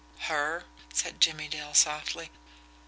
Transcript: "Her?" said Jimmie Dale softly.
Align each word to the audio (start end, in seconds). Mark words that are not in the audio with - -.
"Her?" 0.21 0.65
said 0.91 1.21
Jimmie 1.21 1.47
Dale 1.47 1.75
softly. 1.75 2.31